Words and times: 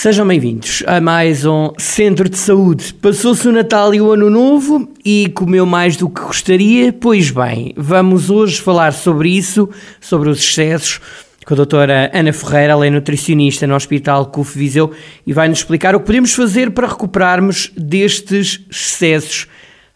Sejam 0.00 0.24
bem-vindos 0.28 0.84
a 0.86 1.00
mais 1.00 1.44
um 1.44 1.72
Centro 1.76 2.28
de 2.28 2.38
Saúde. 2.38 2.94
Passou-se 2.94 3.48
o 3.48 3.50
Natal 3.50 3.92
e 3.92 4.00
o 4.00 4.12
Ano 4.12 4.30
Novo 4.30 4.88
e 5.04 5.28
comeu 5.34 5.66
mais 5.66 5.96
do 5.96 6.08
que 6.08 6.20
gostaria? 6.20 6.92
Pois 6.92 7.32
bem, 7.32 7.74
vamos 7.76 8.30
hoje 8.30 8.60
falar 8.60 8.92
sobre 8.92 9.28
isso, 9.28 9.68
sobre 10.00 10.28
os 10.28 10.38
excessos, 10.38 11.00
com 11.44 11.52
a 11.52 11.56
doutora 11.56 12.12
Ana 12.14 12.32
Ferreira, 12.32 12.74
ela 12.74 12.86
é 12.86 12.90
nutricionista 12.90 13.66
no 13.66 13.74
Hospital 13.74 14.26
CUF 14.26 14.56
Viseu 14.56 14.92
e 15.26 15.32
vai-nos 15.32 15.58
explicar 15.58 15.96
o 15.96 15.98
que 15.98 16.06
podemos 16.06 16.32
fazer 16.32 16.70
para 16.70 16.86
recuperarmos 16.86 17.72
destes 17.76 18.64
excessos. 18.70 19.48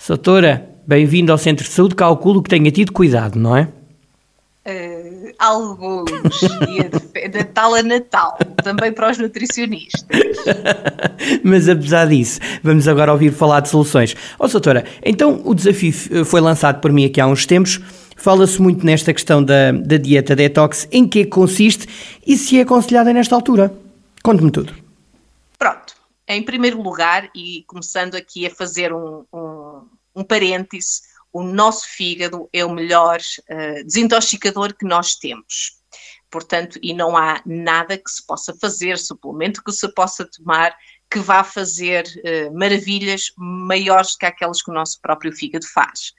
Doutora, 0.09 0.69
bem-vindo 0.85 1.31
ao 1.31 1.39
Centro 1.39 1.65
de 1.65 1.71
Saúde, 1.71 1.95
calculo 1.95 2.43
que 2.43 2.51
tenha 2.51 2.73
tido 2.73 2.93
cuidado, 2.93 3.39
não 3.39 3.57
é? 3.57 3.69
Uh, 4.67 5.33
alguns, 5.39 6.11
de 6.41 7.02
Natal 7.33 7.75
a 7.75 7.83
Natal, 7.83 8.39
também 8.63 8.93
para 8.93 9.11
os 9.11 9.19
nutricionistas. 9.19 10.07
Mas 11.43 11.69
apesar 11.69 12.07
disso, 12.07 12.41
vamos 12.63 12.89
agora 12.89 13.13
ouvir 13.13 13.33
falar 13.33 13.61
de 13.61 13.69
soluções. 13.69 14.15
Ó, 14.39 14.47
oh, 14.47 14.49
doutora, 14.49 14.85
então 15.05 15.41
o 15.45 15.55
desafio 15.55 16.25
foi 16.25 16.41
lançado 16.41 16.81
por 16.81 16.93
mim 16.93 17.05
aqui 17.05 17.21
há 17.21 17.27
uns 17.27 17.47
tempos. 17.47 17.81
Fala-se 18.17 18.63
muito 18.63 18.87
nesta 18.87 19.13
questão 19.13 19.43
da, 19.43 19.73
da 19.73 19.97
dieta 19.97 20.37
detox, 20.37 20.87
em 20.93 21.09
que 21.09 21.25
consiste 21.25 21.89
e 22.27 22.37
se 22.37 22.59
é 22.59 22.63
aconselhada 22.63 23.13
nesta 23.13 23.35
altura. 23.35 23.73
Conte-me 24.23 24.51
tudo. 24.51 24.75
Pronto, 25.59 25.95
em 26.29 26.43
primeiro 26.43 26.81
lugar, 26.81 27.29
e 27.35 27.65
começando 27.67 28.15
aqui 28.15 28.47
a 28.47 28.51
fazer 28.51 28.93
um, 28.93 29.25
um, 29.33 29.81
um 30.15 30.25
parêntese, 30.25 31.03
o 31.33 31.43
nosso 31.43 31.89
fígado 31.89 32.49
é 32.53 32.65
o 32.65 32.71
melhor 32.71 33.19
uh, 33.19 33.85
desintoxicador 33.85 34.75
que 34.77 34.85
nós 34.85 35.17
temos. 35.17 35.82
Portanto, 36.33 36.79
e 36.83 36.95
não 36.95 37.15
há 37.15 37.43
nada 37.45 37.99
que 37.99 38.11
se 38.11 38.27
possa 38.27 38.55
fazer, 38.59 38.97
suplemento 38.97 39.63
que 39.63 39.71
se 39.71 39.87
possa 39.93 40.25
tomar, 40.25 40.75
que 41.11 41.19
vá 41.19 41.45
fazer 41.45 42.05
uh, 42.07 42.59
maravilhas 42.59 43.33
maiores 43.37 44.17
que 44.17 44.25
aquelas 44.25 44.63
que 44.63 44.71
o 44.71 44.75
nosso 44.75 44.99
próprio 45.03 45.31
fígado 45.31 45.67
faz. 45.67 46.15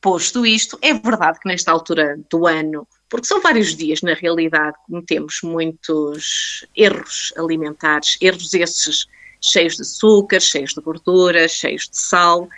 Posto 0.00 0.46
isto, 0.46 0.78
é 0.80 0.94
verdade 0.94 1.38
que 1.38 1.48
nesta 1.48 1.70
altura 1.70 2.18
do 2.30 2.46
ano, 2.46 2.88
porque 3.10 3.26
são 3.26 3.42
vários 3.42 3.76
dias 3.76 4.00
na 4.00 4.14
realidade, 4.14 4.76
cometemos 4.86 5.40
muitos 5.44 6.66
erros 6.74 7.34
alimentares, 7.36 8.16
erros 8.22 8.54
esses 8.54 9.06
cheios 9.42 9.76
de 9.76 9.82
açúcar, 9.82 10.40
cheios 10.40 10.72
de 10.72 10.80
gordura, 10.80 11.48
cheios 11.48 11.88
de 11.88 11.98
sal, 11.98 12.48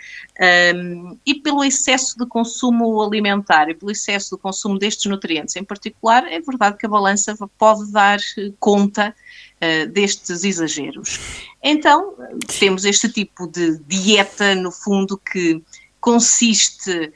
um, 0.75 1.17
e 1.25 1.33
pelo 1.35 1.63
excesso 1.63 2.17
de 2.17 2.25
consumo 2.27 3.01
alimentar 3.01 3.69
e 3.69 3.73
pelo 3.73 3.91
excesso 3.91 4.35
de 4.35 4.41
consumo 4.41 4.77
destes 4.77 5.09
nutrientes 5.09 5.55
em 5.55 5.63
particular, 5.63 6.25
é 6.31 6.39
verdade 6.39 6.77
que 6.77 6.85
a 6.85 6.89
balança 6.89 7.35
pode 7.57 7.91
dar 7.91 8.19
eh, 8.37 8.51
conta 8.59 9.15
uh, 9.61 9.87
destes 9.91 10.43
exageros. 10.43 11.19
Então, 11.63 12.13
temos 12.59 12.85
este 12.85 13.09
tipo 13.09 13.47
de 13.47 13.79
dieta, 13.79 14.53
no 14.53 14.71
fundo, 14.71 15.17
que 15.17 15.61
consiste 15.99 17.11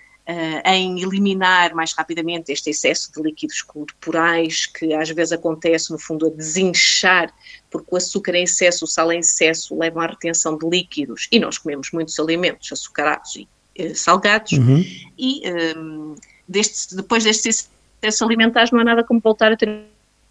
em 0.65 1.01
eliminar 1.01 1.73
mais 1.73 1.93
rapidamente 1.93 2.51
este 2.51 2.69
excesso 2.69 3.11
de 3.11 3.21
líquidos 3.21 3.61
corporais 3.63 4.67
que 4.67 4.93
às 4.93 5.09
vezes 5.09 5.31
acontece, 5.31 5.91
no 5.91 5.97
fundo, 5.97 6.27
a 6.27 6.29
desinchar, 6.29 7.33
porque 7.71 7.87
o 7.91 7.97
açúcar 7.97 8.35
em 8.35 8.43
excesso, 8.43 8.85
o 8.85 8.87
sal 8.87 9.11
em 9.11 9.19
excesso 9.19 9.77
levam 9.77 10.03
à 10.03 10.07
retenção 10.07 10.57
de 10.57 10.67
líquidos 10.67 11.27
e 11.31 11.39
nós 11.39 11.57
comemos 11.57 11.89
muitos 11.91 12.19
alimentos 12.19 12.71
açucarados 12.71 13.37
e 13.37 13.47
uh, 13.83 13.95
salgados 13.95 14.51
uhum. 14.51 14.85
e 15.17 15.41
um, 15.77 16.15
deste, 16.47 16.95
depois 16.95 17.23
destes 17.23 17.69
excessos 18.01 18.21
alimentares 18.21 18.71
não 18.71 18.79
há 18.79 18.83
nada 18.83 19.03
como 19.03 19.19
voltar 19.19 19.51
a 19.51 19.57
ter 19.57 19.67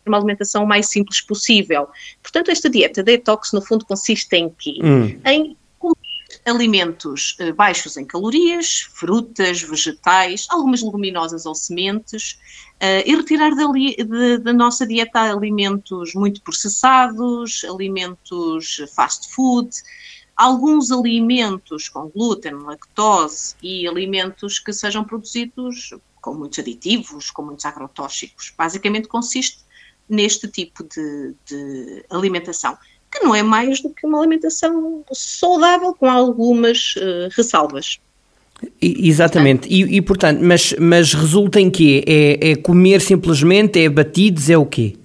uma 0.07 0.17
alimentação 0.17 0.65
o 0.65 0.67
mais 0.67 0.89
simples 0.89 1.21
possível. 1.21 1.89
Portanto, 2.23 2.51
esta 2.51 2.71
dieta 2.71 3.03
detox, 3.03 3.53
no 3.53 3.61
fundo, 3.61 3.85
consiste 3.85 4.35
em 4.37 4.49
quê? 4.49 4.79
Hum. 4.83 5.21
Em 5.25 5.57
alimentos 6.45 7.37
uh, 7.41 7.55
baixos 7.55 7.97
em 7.97 8.05
calorias, 8.05 8.89
frutas, 8.93 9.63
vegetais, 9.63 10.47
algumas 10.51 10.83
leguminosas 10.83 11.47
ou 11.47 11.55
sementes, 11.55 12.39
uh, 12.83 13.03
e 13.05 13.15
retirar 13.15 13.53
da 14.43 14.53
nossa 14.53 14.87
dieta 14.87 15.21
alimentos 15.21 16.15
muito 16.15 16.43
processados, 16.43 17.65
alimentos 17.65 18.83
fast 18.95 19.33
food, 19.33 19.71
alguns 20.37 20.93
alimentos 20.93 21.89
com 21.89 22.09
glúten, 22.09 22.55
lactose 22.55 23.57
e 23.63 23.89
alimentos 23.89 24.59
que 24.59 24.73
sejam 24.73 25.05
produzidos 25.05 25.95
com 26.21 26.35
muitos 26.35 26.59
aditivos, 26.61 27.31
com 27.31 27.43
muitos 27.43 27.65
agrotóxicos. 27.65 28.53
Basicamente 28.57 29.09
consiste 29.09 29.65
neste 30.09 30.49
tipo 30.49 30.85
de, 30.85 31.35
de 31.45 32.05
alimentação 32.09 32.79
que 33.11 33.21
não 33.21 33.35
é 33.35 33.43
mais 33.43 33.81
do 33.81 33.91
que 33.91 34.07
uma 34.07 34.19
alimentação 34.19 35.03
saudável 35.13 35.95
com 35.95 36.07
algumas 36.11 36.95
uh, 36.97 37.29
ressalvas. 37.37 37.99
Exatamente, 38.83 39.69
e, 39.69 39.83
e, 39.97 40.03
portanto, 40.03 40.41
mas, 40.43 40.75
mas 40.81 41.15
resulta 41.15 41.61
em 41.61 41.71
quê? 41.71 42.05
É, 42.07 42.51
é 42.51 42.57
comer 42.57 43.01
simplesmente, 43.01 43.79
é 43.79 43.89
batidos, 43.89 44.51
é 44.51 44.59
o 44.59 44.67
quê? 44.67 44.97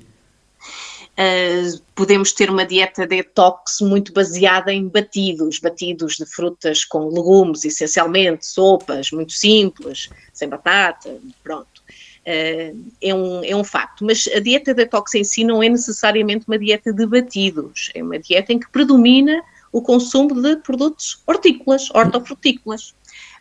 Uh, 1.13 1.79
podemos 1.93 2.31
ter 2.33 2.49
uma 2.49 2.65
dieta 2.65 3.05
detox 3.05 3.79
muito 3.81 4.11
baseada 4.11 4.73
em 4.73 4.87
batidos, 4.87 5.59
batidos 5.59 6.15
de 6.15 6.25
frutas 6.25 6.83
com 6.83 7.07
legumes, 7.09 7.63
essencialmente, 7.63 8.47
sopas, 8.47 9.11
muito 9.11 9.33
simples, 9.33 10.09
sem 10.33 10.49
batata, 10.49 11.15
pronto. 11.43 11.83
É, 12.25 12.73
um, 13.13 13.43
é 13.43 13.55
um 13.55 13.63
facto. 13.63 14.05
Mas 14.05 14.27
a 14.33 14.39
dieta 14.39 14.73
detox 14.73 15.13
em 15.15 15.23
si 15.23 15.43
não 15.43 15.61
é 15.61 15.69
necessariamente 15.69 16.45
uma 16.47 16.57
dieta 16.57 16.93
de 16.93 17.05
batidos, 17.05 17.91
é 17.93 18.01
uma 18.01 18.17
dieta 18.17 18.53
em 18.53 18.59
que 18.59 18.69
predomina 18.69 19.41
o 19.71 19.81
consumo 19.81 20.41
de 20.41 20.55
produtos 20.57 21.21
hortícolas, 21.27 21.89
hortofrutícolas. 21.91 22.93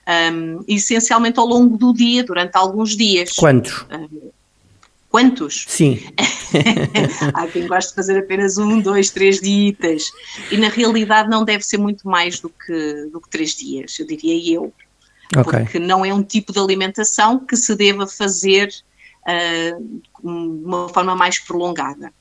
Um, 0.05 0.65
essencialmente 0.67 1.39
ao 1.39 1.47
longo 1.47 1.77
do 1.77 1.95
dia, 1.95 2.25
durante 2.25 2.57
alguns 2.57 2.97
dias. 2.97 3.35
Quantos? 3.35 3.87
quantos? 5.13 5.67
Sim. 5.69 6.01
Há 7.35 7.47
quem 7.47 7.69
goste 7.69 7.91
de 7.91 7.97
fazer 7.97 8.19
apenas 8.19 8.57
um, 8.57 8.81
dois, 8.81 9.11
três 9.11 9.41
dias. 9.41 10.11
E 10.51 10.57
na 10.57 10.69
realidade 10.69 11.29
não 11.29 11.45
deve 11.45 11.63
ser 11.63 11.77
muito 11.77 12.09
mais 12.09 12.41
do 12.41 12.49
que, 12.49 13.11
do 13.13 13.21
que 13.21 13.29
três 13.29 13.55
dias, 13.55 13.97
eu 14.01 14.07
diria 14.07 14.57
eu 14.57 14.73
okay. 15.41 15.61
porque 15.61 15.79
não 15.79 16.05
é 16.05 16.13
um 16.13 16.23
tipo 16.23 16.53
de 16.53 16.59
alimentação 16.59 17.39
que 17.39 17.57
se 17.57 17.75
deva 17.75 18.07
fazer 18.07 18.69
uh, 19.23 19.81
de 19.81 20.65
uma 20.65 20.89
forma 20.89 21.15
mais 21.15 21.39
prolongada. 21.39 22.13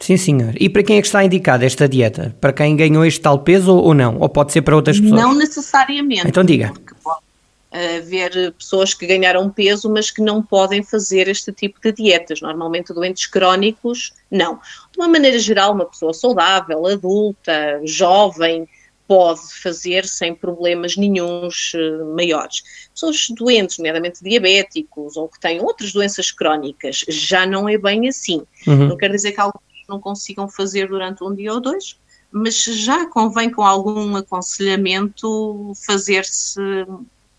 Sim, 0.00 0.16
senhor. 0.16 0.54
E 0.58 0.68
para 0.68 0.82
quem 0.82 0.98
é 0.98 1.00
que 1.00 1.06
está 1.06 1.24
indicada 1.24 1.64
esta 1.64 1.88
dieta? 1.88 2.36
Para 2.40 2.52
quem 2.52 2.76
ganhou 2.76 3.04
este 3.04 3.20
tal 3.20 3.38
peso 3.38 3.74
ou 3.74 3.94
não? 3.94 4.18
Ou 4.18 4.28
pode 4.28 4.52
ser 4.52 4.62
para 4.62 4.74
outras 4.74 4.98
pessoas? 4.98 5.20
Não 5.20 5.34
necessariamente. 5.34 6.26
Então 6.26 6.42
diga. 6.42 6.72
Porque 6.72 6.94
pode 7.02 7.24
haver 7.72 8.52
pessoas 8.52 8.94
que 8.94 9.06
ganharam 9.06 9.50
peso, 9.50 9.90
mas 9.90 10.10
que 10.10 10.22
não 10.22 10.42
podem 10.42 10.82
fazer 10.82 11.28
este 11.28 11.52
tipo 11.52 11.80
de 11.80 11.92
dietas. 11.92 12.40
Normalmente 12.40 12.92
doentes 12.92 13.26
crónicos, 13.26 14.12
não. 14.30 14.54
De 14.92 14.98
uma 14.98 15.08
maneira 15.08 15.38
geral, 15.38 15.72
uma 15.72 15.86
pessoa 15.86 16.12
saudável, 16.12 16.86
adulta, 16.86 17.80
jovem, 17.84 18.68
pode 19.06 19.42
fazer 19.62 20.06
sem 20.06 20.34
problemas 20.34 20.96
nenhums 20.96 21.72
uh, 21.74 22.14
maiores. 22.14 22.62
Pessoas 22.92 23.26
doentes, 23.30 23.78
nomeadamente 23.78 24.22
diabéticos 24.22 25.16
ou 25.16 25.28
que 25.28 25.38
têm 25.38 25.60
outras 25.60 25.92
doenças 25.92 26.30
crónicas, 26.30 27.04
já 27.08 27.46
não 27.46 27.68
é 27.68 27.76
bem 27.76 28.08
assim. 28.08 28.42
Uhum. 28.66 28.88
Não 28.88 28.96
quer 28.96 29.10
dizer 29.10 29.32
que 29.32 29.40
alguns 29.40 29.62
não 29.88 30.00
consigam 30.00 30.48
fazer 30.48 30.88
durante 30.88 31.22
um 31.22 31.34
dia 31.34 31.52
ou 31.52 31.60
dois, 31.60 31.98
mas 32.32 32.64
já 32.64 33.06
convém 33.06 33.50
com 33.50 33.62
algum 33.62 34.16
aconselhamento 34.16 35.72
fazer-se 35.86 36.60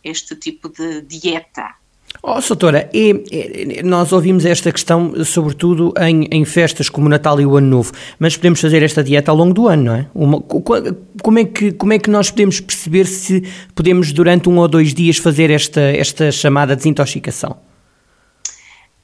este 0.03 0.35
tipo 0.35 0.69
de 0.69 1.01
dieta. 1.01 1.75
Oh, 2.21 2.39
doutora, 2.39 2.89
e, 2.93 3.23
e, 3.31 3.83
nós 3.83 4.11
ouvimos 4.11 4.45
esta 4.45 4.71
questão 4.71 5.23
sobretudo 5.23 5.93
em, 5.99 6.27
em, 6.31 6.45
festas 6.45 6.89
como 6.89 7.07
o 7.07 7.09
Natal 7.09 7.39
e 7.39 7.45
o 7.45 7.55
Ano 7.55 7.67
Novo, 7.67 7.91
mas 8.17 8.35
podemos 8.35 8.59
fazer 8.59 8.81
esta 8.83 9.03
dieta 9.03 9.31
ao 9.31 9.37
longo 9.37 9.53
do 9.53 9.67
ano, 9.67 9.83
não 9.83 9.95
é? 9.95 10.07
Uma, 10.13 10.41
como, 10.41 11.39
é 11.39 11.45
que, 11.45 11.71
como 11.73 11.93
é 11.93 11.99
que 11.99 12.09
nós 12.09 12.31
podemos 12.31 12.59
perceber 12.59 13.05
se 13.05 13.43
podemos 13.73 14.11
durante 14.11 14.49
um 14.49 14.57
ou 14.57 14.67
dois 14.67 14.93
dias 14.93 15.17
fazer 15.17 15.49
esta, 15.51 15.81
esta 15.81 16.31
chamada 16.31 16.75
desintoxicação? 16.75 17.57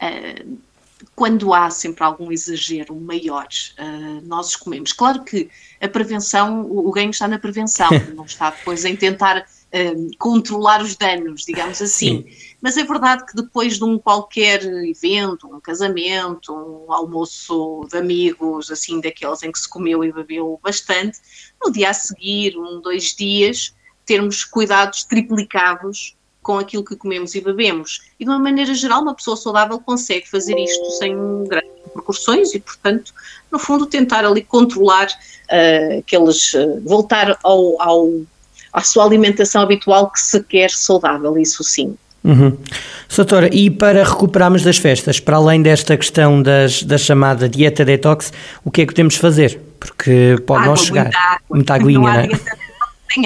Uh, 0.02 0.58
quando 1.16 1.54
há 1.54 1.70
sempre 1.70 2.04
algum 2.04 2.32
exagero 2.32 2.96
maior, 2.96 3.46
uh, 3.78 4.28
nós 4.28 4.50
escolhemos. 4.50 4.94
Claro 4.94 5.24
que 5.24 5.50
a 5.80 5.88
prevenção, 5.88 6.64
o, 6.64 6.90
o 6.90 6.92
ganho 6.92 7.12
está 7.12 7.28
na 7.28 7.38
prevenção, 7.38 7.90
não 8.16 8.26
está 8.26 8.50
depois 8.50 8.84
em 8.86 8.96
tentar 8.96 9.46
um, 9.74 10.10
controlar 10.18 10.82
os 10.82 10.96
danos, 10.96 11.44
digamos 11.44 11.82
assim. 11.82 12.24
Sim. 12.24 12.56
Mas 12.62 12.78
é 12.78 12.84
verdade 12.84 13.26
que 13.26 13.36
depois 13.36 13.78
de 13.78 13.84
um 13.84 13.98
qualquer 13.98 14.64
evento, 14.64 15.48
um 15.48 15.60
casamento, 15.60 16.54
um 16.54 16.92
almoço 16.94 17.88
de 17.90 17.98
amigos, 17.98 18.70
assim, 18.70 19.02
daqueles 19.02 19.42
em 19.44 19.52
que 19.52 19.60
se 19.60 19.70
comeu 19.70 20.04
e 20.04 20.12
bebeu 20.12 20.60
bastante, 20.62 21.20
no 21.64 21.72
dia 21.72 21.90
a 21.90 21.94
seguir, 21.94 22.58
um, 22.58 22.80
dois 22.82 23.16
dias, 23.16 23.74
termos 24.06 24.44
cuidados 24.44 25.04
triplicados 25.04 26.16
com 26.42 26.58
aquilo 26.58 26.84
que 26.84 26.96
comemos 26.96 27.36
e 27.36 27.42
bebemos. 27.42 28.02
E 28.20 28.26
de 28.26 28.30
uma 28.30 28.40
maneira 28.40 28.74
geral, 28.74 29.02
uma 29.02 29.16
pessoa 29.16 29.38
saudável 29.38 29.80
consegue 29.80 30.30
fazer 30.30 30.58
isto 30.58 30.92
sem 30.92 31.16
um 31.16 31.44
grande 31.46 31.72
proporções 31.92 32.54
e, 32.54 32.60
portanto, 32.60 33.14
no 33.52 33.60
fundo, 33.60 33.86
tentar 33.86 34.26
ali 34.26 34.44
controlar 34.44 35.08
uh, 35.08 36.00
aqueles. 36.00 36.54
Uh, 36.54 36.82
voltar 36.84 37.38
ao, 37.44 37.82
ao, 37.82 38.08
à 38.74 38.82
sua 38.82 39.06
alimentação 39.06 39.62
habitual 39.62 40.10
que 40.10 40.20
se 40.20 40.42
quer 40.44 40.72
saudável, 40.72 41.38
isso 41.38 41.64
sim. 41.64 41.96
Uhum. 42.24 42.56
Soutora, 43.10 43.50
e 43.52 43.70
para 43.70 44.04
recuperarmos 44.04 44.62
das 44.62 44.78
festas, 44.78 45.20
para 45.20 45.38
além 45.38 45.62
desta 45.62 45.98
questão 45.98 46.42
das, 46.42 46.84
da 46.84 46.98
chamada 46.98 47.50
dieta 47.50 47.84
detox, 47.84 48.32
o 48.64 48.70
que 48.70 48.84
é 48.84 48.86
que 48.86 48.94
temos 48.94 49.16
de 49.16 49.20
fazer? 49.20 49.60
Porque 49.80 50.38
pode 50.46 50.62
água, 50.62 50.70
não 50.70 50.76
chegar. 50.76 51.06
Muita, 51.06 51.20
água. 51.20 51.40
muita 51.50 51.74
aguinha, 51.74 52.00
não, 52.00 52.10
é? 52.10 52.30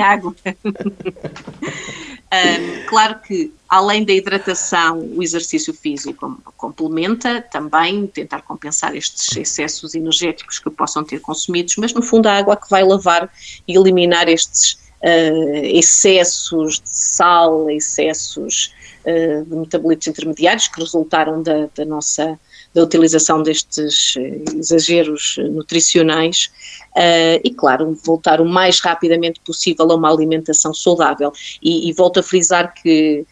Água. 0.02 0.34
um, 0.56 2.86
claro 2.88 3.18
que, 3.28 3.54
além 3.70 4.04
da 4.04 4.14
hidratação, 4.14 5.00
o 5.16 5.22
exercício 5.22 5.74
físico 5.74 6.42
complementa 6.58 7.42
também 7.52 8.08
tentar 8.08 8.42
compensar 8.42 8.96
estes 8.96 9.36
excessos 9.36 9.94
energéticos 9.94 10.58
que 10.58 10.70
possam 10.70 11.04
ter 11.04 11.20
consumidos, 11.20 11.76
mas 11.78 11.94
no 11.94 12.02
fundo 12.02 12.28
a 12.28 12.38
água 12.38 12.56
que 12.56 12.70
vai 12.70 12.84
lavar 12.84 13.30
e 13.68 13.78
eliminar 13.78 14.28
estes 14.28 14.85
uh, 15.06 15.66
excessos 15.66 16.80
de 16.80 16.90
sal, 16.90 17.70
excessos 17.70 18.74
uh, 19.06 19.46
de 19.46 19.56
metabolitos 19.56 20.08
intermediários 20.08 20.68
que 20.68 20.82
resultaram 20.82 21.44
da, 21.44 21.70
da 21.76 21.86
nossa 21.86 22.40
da 22.74 22.84
utilização 22.84 23.42
destes 23.42 24.16
eh, 24.18 24.42
exageros 24.54 25.38
nutricionais 25.50 26.52
uh, 26.92 27.40
e, 27.42 27.50
claro, 27.52 27.98
voltar 28.04 28.42
o 28.42 28.46
mais 28.46 28.82
rapidamente 28.82 29.40
possível 29.40 29.90
a 29.90 29.96
uma 29.96 30.12
alimentação 30.12 30.74
saudável. 30.74 31.32
E, 31.64 31.88
e 31.88 31.94
volto 31.94 32.20
a 32.20 32.24
frisar 32.24 32.74
que 32.74 33.26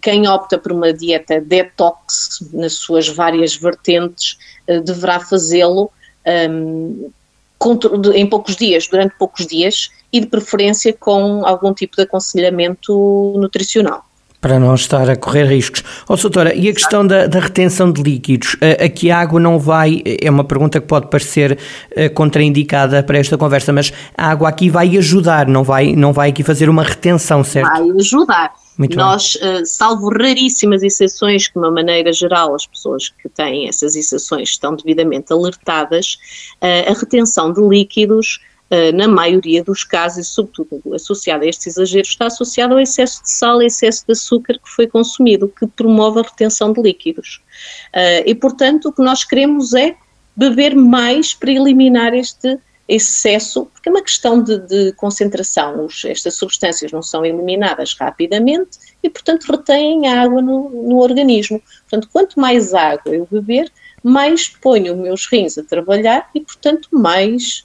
quem 0.00 0.28
opta 0.28 0.56
por 0.56 0.70
uma 0.70 0.92
dieta 0.92 1.40
detox 1.40 2.38
nas 2.52 2.74
suas 2.74 3.08
várias 3.08 3.56
vertentes 3.56 4.38
deverá 4.84 5.18
fazê-lo 5.18 5.90
um, 6.24 7.10
em 8.14 8.26
poucos 8.26 8.56
dias, 8.56 8.86
durante 8.86 9.16
poucos 9.18 9.46
dias, 9.46 9.90
e 10.14 10.20
de 10.20 10.26
preferência 10.28 10.92
com 10.92 11.44
algum 11.44 11.74
tipo 11.74 11.96
de 11.96 12.02
aconselhamento 12.02 13.34
nutricional 13.36 14.04
para 14.40 14.60
não 14.60 14.74
estar 14.74 15.08
a 15.08 15.16
correr 15.16 15.46
riscos. 15.46 15.82
Ó, 16.06 16.12
oh, 16.12 16.16
doutora, 16.18 16.54
e 16.54 16.68
a 16.68 16.74
questão 16.74 17.06
da, 17.06 17.26
da, 17.26 17.40
retenção 17.40 17.90
de 17.90 18.02
líquidos? 18.02 18.58
Aqui 18.78 19.10
a 19.10 19.18
água 19.18 19.40
não 19.40 19.58
vai, 19.58 20.02
é 20.04 20.30
uma 20.30 20.44
pergunta 20.44 20.78
que 20.82 20.86
pode 20.86 21.06
parecer 21.06 21.58
uh, 21.96 22.12
contraindicada 22.12 23.02
para 23.02 23.16
esta 23.16 23.38
conversa, 23.38 23.72
mas 23.72 23.90
a 24.14 24.30
água 24.30 24.50
aqui 24.50 24.68
vai 24.68 24.98
ajudar, 24.98 25.46
não 25.46 25.64
vai, 25.64 25.96
não 25.96 26.12
vai 26.12 26.28
aqui 26.28 26.42
fazer 26.42 26.68
uma 26.68 26.82
retenção, 26.82 27.42
certo? 27.42 27.70
Vai 27.70 27.90
ajudar. 27.98 28.52
Muito 28.76 28.98
Nós, 28.98 29.36
uh, 29.36 29.64
salvo 29.64 30.10
raríssimas 30.10 30.82
exceções, 30.82 31.48
que 31.48 31.54
de 31.54 31.60
uma 31.60 31.70
maneira 31.70 32.12
geral 32.12 32.54
as 32.54 32.66
pessoas 32.66 33.08
que 33.08 33.30
têm 33.30 33.66
essas 33.66 33.96
exceções 33.96 34.50
estão 34.50 34.76
devidamente 34.76 35.32
alertadas, 35.32 36.18
uh, 36.60 36.90
a 36.90 36.92
retenção 36.92 37.50
de 37.50 37.62
líquidos 37.62 38.40
eh, 38.40 38.53
na 38.94 39.06
maioria 39.06 39.62
dos 39.62 39.84
casos, 39.84 40.26
e 40.26 40.28
sobretudo 40.28 40.94
associado 40.94 41.44
a 41.44 41.46
estes 41.46 41.66
exageros, 41.68 42.08
está 42.08 42.26
associado 42.26 42.74
ao 42.74 42.80
excesso 42.80 43.22
de 43.22 43.30
sal 43.30 43.62
excesso 43.62 44.04
de 44.06 44.12
açúcar 44.12 44.54
que 44.54 44.68
foi 44.68 44.86
consumido, 44.86 45.48
que 45.48 45.66
promove 45.66 46.20
a 46.20 46.22
retenção 46.22 46.72
de 46.72 46.80
líquidos. 46.80 47.40
Uh, 47.94 48.24
e, 48.26 48.34
portanto, 48.34 48.88
o 48.88 48.92
que 48.92 49.02
nós 49.02 49.24
queremos 49.24 49.74
é 49.74 49.96
beber 50.36 50.74
mais 50.74 51.32
para 51.32 51.52
eliminar 51.52 52.14
este 52.14 52.58
excesso, 52.86 53.66
porque 53.66 53.88
é 53.88 53.92
uma 53.92 54.02
questão 54.02 54.42
de, 54.42 54.58
de 54.58 54.92
concentração, 54.92 55.86
Os, 55.86 56.04
estas 56.04 56.34
substâncias 56.34 56.92
não 56.92 57.02
são 57.02 57.24
eliminadas 57.24 57.94
rapidamente 57.98 58.78
e, 59.02 59.08
portanto, 59.08 59.44
retêm 59.44 60.06
água 60.08 60.42
no, 60.42 60.68
no 60.68 60.98
organismo. 60.98 61.62
Portanto, 61.88 62.08
quanto 62.12 62.38
mais 62.38 62.74
água 62.74 63.14
eu 63.14 63.26
beber, 63.30 63.72
mais 64.02 64.48
ponho 64.48 64.92
os 64.92 64.98
meus 64.98 65.26
rins 65.26 65.56
a 65.56 65.62
trabalhar 65.62 66.28
e, 66.34 66.40
portanto, 66.40 66.88
mais 66.92 67.64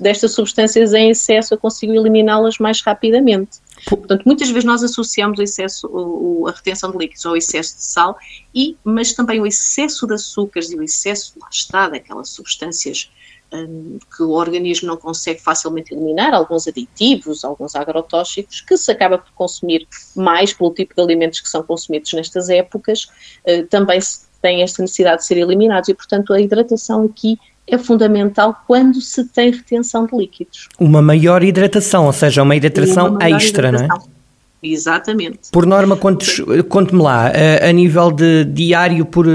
destas 0.00 0.32
substâncias 0.32 0.92
em 0.92 1.10
excesso 1.10 1.54
eu 1.54 1.58
consigo 1.58 1.92
eliminá-las 1.92 2.58
mais 2.58 2.80
rapidamente. 2.80 3.58
Portanto, 3.88 4.22
muitas 4.24 4.48
vezes 4.48 4.64
nós 4.64 4.82
associamos 4.82 5.38
o 5.38 5.42
excesso, 5.42 5.86
o, 5.88 6.46
a 6.48 6.52
retenção 6.52 6.90
de 6.90 6.98
líquidos 6.98 7.26
ao 7.26 7.36
excesso 7.36 7.76
de 7.76 7.84
sal, 7.84 8.16
e, 8.54 8.76
mas 8.84 9.12
também 9.12 9.40
o 9.40 9.46
excesso 9.46 10.06
de 10.06 10.14
açúcares 10.14 10.70
e 10.70 10.76
o 10.76 10.82
excesso, 10.82 11.34
lá 11.40 11.48
está, 11.50 11.88
daquelas 11.88 12.30
substâncias 12.30 13.10
um, 13.52 13.98
que 14.16 14.22
o 14.22 14.30
organismo 14.30 14.88
não 14.88 14.96
consegue 14.96 15.40
facilmente 15.40 15.92
eliminar, 15.92 16.34
alguns 16.34 16.66
aditivos, 16.66 17.44
alguns 17.44 17.74
agrotóxicos, 17.74 18.60
que 18.60 18.76
se 18.76 18.90
acaba 18.90 19.18
por 19.18 19.32
consumir 19.32 19.86
mais 20.16 20.52
pelo 20.52 20.72
tipo 20.72 20.94
de 20.94 21.02
alimentos 21.02 21.40
que 21.40 21.48
são 21.48 21.62
consumidos 21.62 22.12
nestas 22.12 22.48
épocas, 22.48 23.04
uh, 23.46 23.66
também 23.68 24.00
se 24.00 24.24
tem 24.40 24.62
esta 24.62 24.82
necessidade 24.82 25.22
de 25.22 25.26
ser 25.26 25.38
eliminados 25.38 25.88
e, 25.88 25.94
portanto, 25.94 26.32
a 26.32 26.40
hidratação 26.40 27.04
aqui 27.04 27.38
é 27.66 27.78
fundamental 27.78 28.62
quando 28.66 29.00
se 29.00 29.24
tem 29.24 29.50
retenção 29.50 30.06
de 30.06 30.16
líquidos. 30.16 30.68
Uma 30.78 31.00
maior 31.00 31.42
hidratação, 31.42 32.06
ou 32.06 32.12
seja, 32.12 32.42
uma 32.42 32.54
hidratação 32.54 33.12
uma 33.12 33.30
extra, 33.30 33.68
hidratação. 33.68 33.88
não 33.88 33.96
é? 33.96 34.14
Exatamente. 34.62 35.50
Por 35.52 35.66
norma, 35.66 35.96
quantos, 35.96 36.40
conte-me 36.68 37.02
lá, 37.02 37.26
a, 37.28 37.68
a, 37.68 37.72
nível 37.72 38.10
de 38.10 38.44
diário, 38.44 39.04
por 39.04 39.26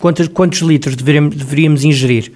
quantos, 0.00 0.26
quantos 0.28 0.60
litros 0.60 0.96
deveríamos, 0.96 1.36
deveríamos 1.36 1.84
ingerir? 1.84 2.32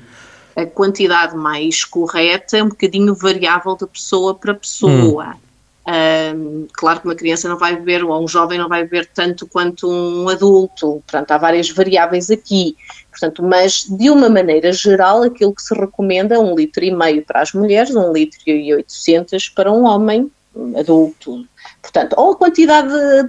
A 0.55 0.65
quantidade 0.65 1.37
mais 1.37 1.85
correta 1.85 2.57
é 2.57 2.63
um 2.63 2.69
bocadinho 2.69 3.15
variável 3.15 3.77
de 3.77 3.87
pessoa 3.87 4.35
para 4.35 4.55
pessoa. 4.55 5.31
Hum. 5.31 5.48
Um, 5.89 6.67
claro 6.75 7.01
que 7.01 7.07
uma 7.07 7.15
criança 7.15 7.49
não 7.49 7.57
vai 7.57 7.75
beber, 7.75 8.05
ou 8.05 8.23
um 8.23 8.29
jovem 8.29 8.59
não 8.59 8.69
vai 8.69 8.83
beber 8.85 9.07
tanto 9.07 9.47
quanto 9.47 9.91
um 9.91 10.29
adulto, 10.29 11.03
portanto, 11.07 11.31
há 11.31 11.39
várias 11.39 11.71
variáveis 11.71 12.31
aqui. 12.31 12.77
Portanto, 13.11 13.43
mas 13.43 13.87
de 13.89 14.11
uma 14.11 14.29
maneira 14.29 14.71
geral, 14.71 15.23
aquilo 15.23 15.55
que 15.55 15.63
se 15.63 15.75
recomenda 15.75 16.35
é 16.35 16.39
um 16.39 16.55
litro 16.55 16.85
e 16.85 16.91
meio 16.91 17.25
para 17.25 17.41
as 17.41 17.55
mulheres, 17.55 17.97
um 17.97 18.13
litro 18.13 18.39
e 18.47 18.75
oitocentos 18.75 19.49
para 19.49 19.73
um 19.73 19.85
homem 19.85 20.31
adulto. 20.77 21.47
Portanto, 21.81 22.15
ou 22.19 22.33
a 22.33 22.37
quantidade 22.37 22.89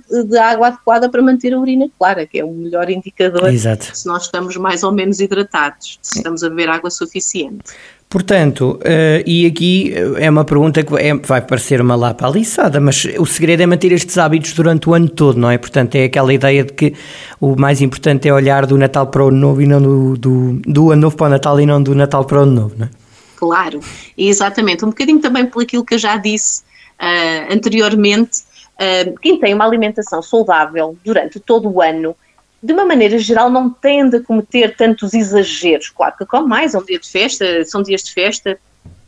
de, 0.10 0.24
de, 0.26 0.38
água 0.38 0.68
adequada 0.68 1.10
para 1.10 1.22
manter 1.22 1.54
a 1.54 1.60
urina 1.60 1.88
clara, 1.98 2.26
que 2.26 2.40
é 2.40 2.44
o 2.44 2.52
melhor 2.52 2.90
indicador 2.90 3.48
Exato. 3.54 3.96
se 3.96 4.06
nós 4.06 4.24
estamos 4.24 4.58
mais 4.58 4.84
ou 4.84 4.92
menos 4.92 5.20
hidratados, 5.20 5.98
se 6.02 6.18
estamos 6.18 6.44
a 6.44 6.50
beber 6.50 6.70
água 6.70 6.90
suficiente. 6.90 7.64
Portanto, 8.10 8.80
uh, 8.82 9.24
e 9.24 9.46
aqui 9.46 9.94
eh, 9.94 10.26
é 10.26 10.30
uma 10.32 10.44
pergunta 10.44 10.84
que 10.84 10.96
é, 10.96 11.14
vai 11.14 11.42
parecer 11.44 11.80
uma 11.80 11.96
lapa 11.96 12.26
aliçada, 12.26 12.80
mas 12.80 13.06
o 13.20 13.26
segredo 13.28 13.62
é 13.62 13.68
manter 13.68 13.92
estes 13.92 14.18
hábitos 14.18 14.54
durante 14.54 14.90
o 14.90 14.96
ano 14.96 15.08
todo, 15.08 15.40
não 15.40 15.52
é? 15.52 15.60
Portanto, 15.60 15.94
é 15.94 16.06
aquela 16.06 16.34
ideia 16.34 16.64
de 16.64 16.74
que 16.74 16.96
o 17.40 17.56
mais 17.56 17.82
importante 17.82 18.28
é 18.28 18.34
olhar 18.34 18.66
do 18.66 18.80
Natal 18.80 19.06
para 19.06 19.24
o 19.24 19.28
Ano 19.28 19.38
Novo 19.38 19.62
e 19.62 19.68
não 19.68 19.80
do, 19.80 20.18
do, 20.18 20.54
do 20.66 20.92
Ano 20.92 21.04
Novo 21.04 21.16
para 21.16 21.28
o 21.28 21.30
Natal 21.30 21.62
e 21.62 21.68
não 21.68 21.84
do 21.84 21.94
Natal 21.94 22.26
para 22.26 22.40
o 22.40 22.42
Ano 22.42 22.52
Novo, 22.52 22.76
não 22.80 22.88
é? 22.88 22.90
Claro, 23.36 23.80
exatamente. 24.18 24.84
Um 24.84 24.90
bocadinho 24.90 25.20
também 25.20 25.46
por 25.46 25.62
aquilo 25.62 25.86
que 25.86 25.94
eu 25.94 26.00
já 26.00 26.18
disse 26.18 26.64
uh, 27.00 27.54
anteriormente, 27.54 28.40
uh, 28.40 29.20
quem 29.22 29.40
tem 29.40 29.54
uma 29.54 29.66
alimentação 29.66 30.20
saudável 30.24 30.98
durante 31.06 31.40
todo 31.40 31.70
o 31.70 31.80
ano 31.80 32.16
de 32.62 32.74
uma 32.74 32.86
maneira 32.86 33.18
geral, 33.18 33.50
não 33.50 33.70
tende 33.70 34.18
a 34.18 34.24
cometer 34.24 34.76
tantos 34.76 35.14
exageros. 35.14 35.90
Claro 35.90 36.16
que 36.18 36.26
come 36.26 36.48
mais, 36.48 36.74
é 36.74 36.78
um 36.78 36.84
dia 36.84 37.00
de 37.00 37.10
festa, 37.10 37.64
são 37.66 37.82
dias 37.82 38.04
de 38.04 38.14
festa, 38.14 38.60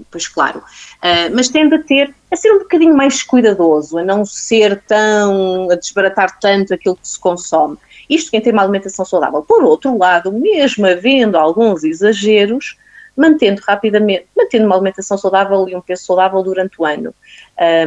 pois 0.10 0.27
claro, 0.27 0.60
uh, 0.60 1.36
mas 1.36 1.50
tende 1.50 1.75
a 1.75 1.79
ter, 1.79 2.13
a 2.31 2.36
ser 2.36 2.51
um 2.51 2.60
bocadinho 2.60 2.96
mais 2.96 3.24
cuidadoso, 3.24 3.98
a 3.98 4.03
não 4.03 4.25
ser 4.25 4.81
tão, 4.88 5.70
a 5.70 5.75
desbaratar 5.75 6.39
tanto 6.39 6.74
aquilo 6.74 6.96
que 6.96 7.08
se 7.08 7.20
consome. 7.20 7.77
Isto 8.10 8.31
quem 8.31 8.41
tem 8.41 8.51
uma 8.51 8.63
alimentação 8.63 9.05
saudável. 9.05 9.41
Por 9.41 9.63
outro 9.63 9.98
lado, 9.98 10.31
mesmo 10.31 10.86
havendo 10.86 11.38
alguns 11.38 11.84
exageros, 11.84 12.77
mantendo 13.15 13.62
rapidamente, 13.65 14.25
mantendo 14.36 14.65
uma 14.65 14.75
alimentação 14.75 15.17
saudável 15.17 15.67
e 15.70 15.75
um 15.75 15.81
peso 15.81 16.03
saudável 16.03 16.41
durante 16.43 16.81
o 16.81 16.86
ano. 16.86 17.13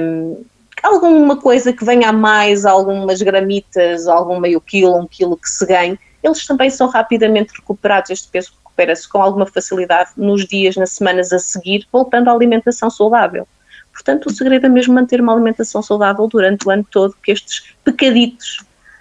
Um, 0.00 0.44
alguma 0.84 1.36
coisa 1.40 1.72
que 1.72 1.84
venha 1.84 2.10
a 2.10 2.12
mais, 2.12 2.66
algumas 2.66 3.22
gramitas, 3.22 4.06
algum 4.06 4.38
meio 4.38 4.60
quilo, 4.60 4.98
um 4.98 5.06
quilo 5.06 5.36
que 5.36 5.48
se 5.48 5.64
ganhe, 5.66 5.98
eles 6.22 6.46
também 6.46 6.68
são 6.68 6.88
rapidamente 6.88 7.52
recuperados. 7.56 8.10
Este 8.10 8.28
peso 8.28 8.52
recupera-se 8.58 9.08
com 9.08 9.20
alguma 9.20 9.46
facilidade 9.46 10.10
nos 10.16 10.46
dias, 10.46 10.76
nas 10.76 10.90
semanas 10.90 11.32
a 11.32 11.38
seguir, 11.38 11.86
voltando 11.90 12.28
à 12.28 12.32
alimentação 12.32 12.90
saudável. 12.90 13.48
Portanto, 13.92 14.26
o 14.26 14.30
segredo 14.30 14.66
é 14.66 14.68
mesmo 14.68 14.92
manter 14.92 15.20
uma 15.20 15.32
alimentação 15.32 15.82
saudável 15.82 16.26
durante 16.26 16.66
o 16.66 16.70
ano 16.70 16.86
todo, 16.90 17.16
que 17.22 17.32
estes 17.32 17.74
pecaditos, 17.84 18.58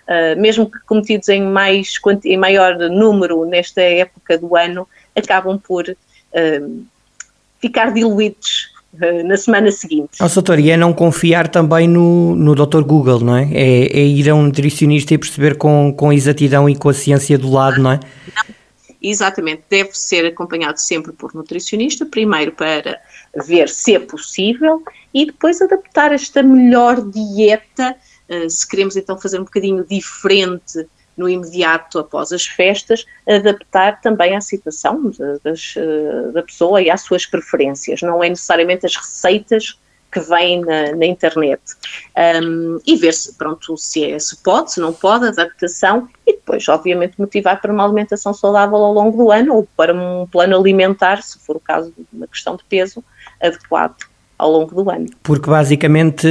uh, 0.07 0.39
mesmo 0.39 0.69
que 0.69 0.79
cometidos 0.85 1.27
em, 1.29 1.41
mais, 1.41 1.99
em 2.23 2.37
maior 2.37 2.77
número 2.77 3.43
nesta 3.45 3.81
época 3.81 4.37
do 4.37 4.55
ano, 4.55 4.87
acabam 5.17 5.59
por 5.59 5.89
uh, 5.89 6.85
ficar 7.59 7.91
diluídos 7.91 8.72
na 9.25 9.35
semana 9.35 9.71
seguinte. 9.71 10.11
Oh, 10.21 10.27
doutor, 10.27 10.59
e 10.59 10.69
é 10.69 10.77
não 10.77 10.93
confiar 10.93 11.47
também 11.47 11.87
no, 11.87 12.35
no 12.35 12.53
Dr. 12.53 12.83
Google, 12.83 13.19
não 13.19 13.35
é? 13.35 13.49
é? 13.51 13.87
é? 13.87 14.05
ir 14.05 14.29
a 14.29 14.35
um 14.35 14.43
nutricionista 14.43 15.13
e 15.13 15.17
perceber 15.17 15.57
com, 15.57 15.93
com 15.97 16.13
exatidão 16.13 16.69
e 16.69 16.75
com 16.75 16.89
a 16.89 16.93
ciência 16.93 17.37
do 17.37 17.51
lado, 17.51 17.81
não 17.81 17.91
é? 17.91 17.99
Não. 18.35 18.63
Exatamente, 19.05 19.63
deve 19.69 19.89
ser 19.91 20.25
acompanhado 20.25 20.79
sempre 20.79 21.11
por 21.11 21.33
nutricionista, 21.35 22.05
primeiro 22.05 22.53
para 22.53 23.01
ver 23.45 23.67
se 23.67 23.95
é 23.95 23.99
possível 23.99 24.81
e 25.13 25.25
depois 25.25 25.61
adaptar 25.61 26.13
esta 26.13 26.41
melhor 26.41 27.01
dieta, 27.01 27.97
uh, 28.29 28.49
se 28.49 28.65
queremos 28.65 28.95
então 28.95 29.19
fazer 29.19 29.41
um 29.41 29.43
bocadinho 29.43 29.83
diferente 29.83 30.87
no 31.15 31.29
imediato 31.29 31.99
após 31.99 32.31
as 32.31 32.45
festas, 32.45 33.05
adaptar 33.27 34.01
também 34.01 34.35
à 34.35 34.41
situação 34.41 35.11
das, 35.43 35.75
da 36.33 36.41
pessoa 36.43 36.81
e 36.81 36.89
às 36.89 37.01
suas 37.01 37.25
preferências. 37.25 38.01
Não 38.01 38.23
é 38.23 38.29
necessariamente 38.29 38.85
as 38.85 38.95
receitas 38.95 39.77
que 40.13 40.19
vêm 40.19 40.61
na, 40.61 40.95
na 40.95 41.05
internet. 41.05 41.61
Um, 42.43 42.79
e 42.85 42.95
ver 42.95 43.13
se, 43.13 43.33
pronto, 43.33 43.75
se, 43.75 44.11
é, 44.11 44.19
se 44.19 44.37
pode, 44.37 44.71
se 44.71 44.79
não 44.79 44.93
pode, 44.93 45.25
adaptação 45.25 46.07
e 46.25 46.33
depois, 46.33 46.67
obviamente, 46.67 47.19
motivar 47.19 47.59
para 47.59 47.73
uma 47.73 47.83
alimentação 47.83 48.33
saudável 48.33 48.77
ao 48.77 48.93
longo 48.93 49.17
do 49.17 49.31
ano 49.31 49.55
ou 49.55 49.67
para 49.75 49.93
um 49.93 50.27
plano 50.27 50.55
alimentar, 50.55 51.23
se 51.23 51.39
for 51.39 51.55
o 51.55 51.59
caso 51.59 51.91
de 51.97 52.05
uma 52.13 52.27
questão 52.27 52.55
de 52.55 52.63
peso, 52.65 53.03
adequado 53.41 54.12
ao 54.37 54.51
longo 54.51 54.75
do 54.75 54.89
ano. 54.89 55.05
Porque 55.21 55.49
basicamente 55.49 56.27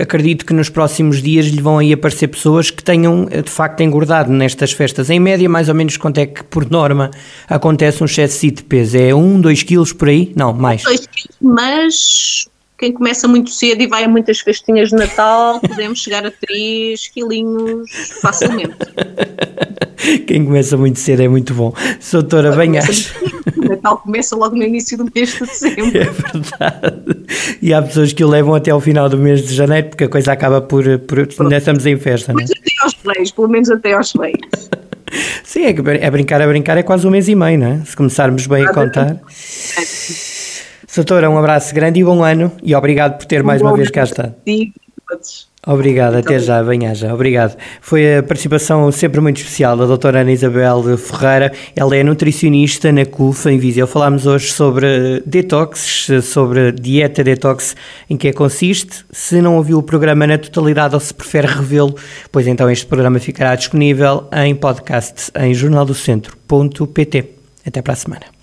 acredito 0.00 0.46
que 0.46 0.52
nos 0.52 0.68
próximos 0.68 1.22
dias 1.22 1.46
lhe 1.46 1.60
vão 1.60 1.78
aí 1.78 1.92
aparecer 1.92 2.28
pessoas 2.28 2.70
que 2.70 2.84
tenham 2.84 3.24
de 3.26 3.50
facto 3.50 3.80
engordado 3.80 4.32
nestas 4.32 4.72
festas. 4.72 5.10
Em 5.10 5.18
média, 5.18 5.48
mais 5.48 5.68
ou 5.68 5.74
menos 5.74 5.96
quanto 5.96 6.18
é 6.18 6.26
que 6.26 6.44
por 6.44 6.70
norma 6.70 7.10
acontece 7.48 8.02
um 8.02 8.06
excesso 8.06 8.46
de 8.50 8.62
peso? 8.62 8.96
É 8.96 9.14
1, 9.14 9.40
2 9.40 9.62
quilos 9.62 9.92
por 9.92 10.08
aí? 10.08 10.32
Não, 10.36 10.52
mais. 10.52 10.82
2 10.82 11.06
quilos, 11.06 11.36
mas 11.40 12.48
quem 12.82 12.90
começa 12.90 13.28
muito 13.28 13.50
cedo 13.50 13.80
e 13.80 13.86
vai 13.86 14.02
a 14.02 14.08
muitas 14.08 14.40
festinhas 14.40 14.88
de 14.88 14.96
Natal, 14.96 15.60
podemos 15.62 16.00
chegar 16.00 16.26
a 16.26 16.32
3 16.32 17.06
quilinhos 17.14 17.88
facilmente. 18.20 18.74
Quem 20.26 20.44
começa 20.44 20.76
muito 20.76 20.98
cedo 20.98 21.22
é 21.22 21.28
muito 21.28 21.54
bom. 21.54 21.72
Soutora, 22.00 22.50
bem 22.56 22.76
acho. 22.78 23.14
O 23.56 23.68
Natal 23.68 23.98
começa 23.98 24.34
logo 24.34 24.56
no 24.56 24.64
início 24.64 24.98
do 24.98 25.08
mês 25.14 25.32
de 25.32 25.46
dezembro. 25.46 25.96
É 25.96 26.10
verdade. 26.10 27.24
E 27.62 27.72
há 27.72 27.80
pessoas 27.80 28.12
que 28.12 28.24
o 28.24 28.28
levam 28.28 28.52
até 28.52 28.72
ao 28.72 28.80
final 28.80 29.08
do 29.08 29.16
mês 29.16 29.46
de 29.46 29.54
janeiro, 29.54 29.90
porque 29.90 30.02
a 30.02 30.08
coisa 30.08 30.32
acaba 30.32 30.60
por. 30.60 30.82
por 30.98 31.28
ainda 31.38 31.58
estamos 31.58 31.86
em 31.86 31.96
festa, 31.96 32.32
não 32.32 32.40
é? 32.40 32.44
até 32.44 32.72
aos 32.82 32.96
reis, 33.16 33.30
pelo 33.30 33.48
menos 33.48 33.70
até 33.70 33.92
aos 33.92 34.12
reis. 34.12 34.70
Sim, 35.44 35.66
é, 35.66 35.68
é 35.68 36.10
brincar, 36.10 36.42
a 36.42 36.46
brincar 36.48 36.76
é 36.76 36.82
quase 36.82 37.06
um 37.06 37.10
mês 37.10 37.28
e 37.28 37.36
meio, 37.36 37.60
não 37.60 37.66
é? 37.68 37.84
Se 37.84 37.94
começarmos 37.94 38.44
bem 38.48 38.66
a 38.66 38.74
contar. 38.74 39.12
É. 39.12 40.41
Soutora, 40.86 41.30
um 41.30 41.38
abraço 41.38 41.74
grande 41.74 42.00
e 42.00 42.04
bom 42.04 42.22
ano 42.22 42.52
e 42.62 42.74
obrigado 42.74 43.18
por 43.18 43.26
ter 43.26 43.42
um 43.42 43.46
mais 43.46 43.62
uma 43.62 43.76
vez 43.76 43.90
cá 43.90 44.04
estado. 44.04 44.34
Obrigado, 45.64 46.16
até 46.16 46.40
já, 46.40 46.60
venha 46.60 46.92
já, 46.92 47.14
obrigado. 47.14 47.56
Foi 47.80 48.16
a 48.16 48.22
participação 48.22 48.90
sempre 48.90 49.20
muito 49.20 49.36
especial 49.36 49.76
da 49.76 49.86
doutora 49.86 50.22
Ana 50.22 50.32
Isabel 50.32 50.98
Ferreira, 50.98 51.52
ela 51.76 51.94
é 51.94 52.02
nutricionista 52.02 52.90
na 52.90 53.06
CUF 53.06 53.48
em 53.48 53.58
Viseu. 53.58 53.86
Falámos 53.86 54.26
hoje 54.26 54.50
sobre 54.50 55.22
detox, 55.24 56.08
sobre 56.24 56.72
dieta 56.72 57.22
detox, 57.22 57.76
em 58.10 58.16
que 58.16 58.26
é 58.26 58.32
consiste. 58.32 59.04
Se 59.12 59.40
não 59.40 59.56
ouviu 59.56 59.78
o 59.78 59.82
programa 59.84 60.26
na 60.26 60.36
totalidade 60.36 60.94
ou 60.94 61.00
se 61.00 61.14
prefere 61.14 61.46
revê-lo, 61.46 61.94
pois 62.32 62.48
então 62.48 62.68
este 62.68 62.86
programa 62.86 63.20
ficará 63.20 63.54
disponível 63.54 64.26
em 64.32 64.56
podcast 64.56 65.30
em 65.38 65.54
jornaldocentro.pt. 65.54 67.24
Até 67.64 67.80
para 67.80 67.92
a 67.92 67.96
semana. 67.96 68.41